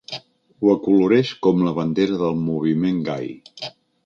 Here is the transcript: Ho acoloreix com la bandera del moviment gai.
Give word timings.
Ho 0.61 0.71
acoloreix 0.75 1.33
com 1.49 1.61
la 1.67 1.75
bandera 1.81 2.19
del 2.23 2.41
moviment 2.47 3.05
gai. 3.13 3.31